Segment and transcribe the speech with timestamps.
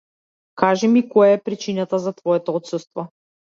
[0.61, 3.09] Кажи ми која е причината за твоето отсуство.